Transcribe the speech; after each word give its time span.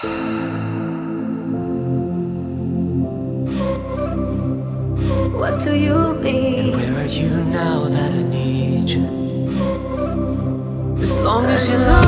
What 0.00 0.06
do 5.60 5.74
you 5.74 6.14
mean? 6.22 6.72
And 6.72 6.94
where 6.94 7.02
are 7.02 7.06
you 7.08 7.30
now 7.30 7.88
that 7.88 8.12
I 8.12 8.22
need 8.22 8.90
you? 8.90 9.02
As 11.02 11.16
long 11.18 11.46
as 11.46 11.68
you 11.68 11.78
love. 11.78 12.07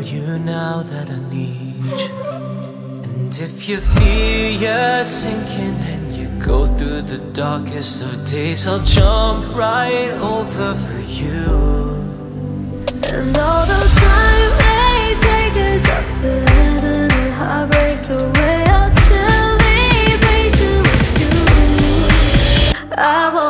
for 0.00 0.06
you 0.06 0.38
now 0.38 0.82
that 0.82 1.10
I 1.10 1.18
need 1.30 1.84
you. 1.84 2.14
And 3.04 3.32
if 3.46 3.68
you 3.68 3.78
feel 3.78 4.60
you're 4.62 5.04
sinking 5.04 5.76
and 5.92 6.12
you 6.14 6.26
go 6.44 6.66
through 6.66 7.02
the 7.02 7.18
darkest 7.32 8.02
of 8.02 8.26
days, 8.26 8.66
I'll 8.66 8.84
jump 8.84 9.54
right 9.54 10.12
over 10.22 10.74
for 10.74 11.00
you. 11.00 11.44
And 13.12 13.36
all 13.36 13.60
although 13.60 13.88
time 14.00 14.50
may 14.62 15.16
take 15.26 15.56
us 15.68 15.84
up 15.96 16.06
to 16.20 16.30
heaven 16.54 17.10
and 17.20 17.32
heartbreak 17.40 17.96
the 18.10 18.20
way, 18.36 18.64
I'll 18.76 18.92
still 19.04 19.50
be 19.64 19.76
patient 20.26 20.80
with 20.86 21.10
you. 21.20 21.36
I 22.96 23.34
won't. 23.34 23.49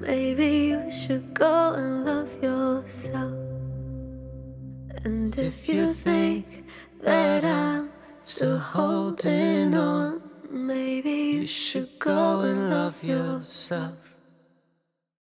Maybe 0.00 0.46
you 0.72 0.90
should 0.90 1.34
go 1.34 1.74
and 1.74 2.06
love 2.06 2.42
yourself. 2.42 3.34
And 5.04 5.38
if 5.38 5.68
you 5.68 5.92
think 5.92 6.64
that 7.02 7.44
I'm 7.44 7.90
still 8.22 8.58
holding 8.58 9.74
on, 9.74 10.22
maybe 10.50 11.10
you 11.10 11.46
should 11.46 11.98
go 11.98 12.40
and 12.40 12.70
love 12.70 13.04
yourself. 13.04 14.09